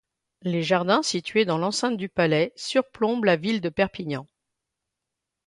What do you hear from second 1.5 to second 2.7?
l'enceinte du palais